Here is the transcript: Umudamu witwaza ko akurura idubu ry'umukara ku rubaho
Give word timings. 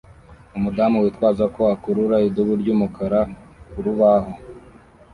Umudamu 0.57 0.97
witwaza 1.03 1.45
ko 1.55 1.61
akurura 1.75 2.17
idubu 2.27 2.53
ry'umukara 2.61 3.19
ku 3.69 3.77
rubaho 3.85 4.31